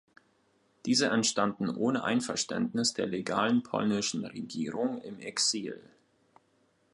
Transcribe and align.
Diese 0.87 1.09
entstanden 1.09 1.69
ohne 1.69 2.03
Einverständnis 2.03 2.95
der 2.95 3.05
legalen 3.05 3.61
polnischen 3.61 4.25
Regierung 4.25 4.99
im 5.03 5.19
Exil. 5.19 5.79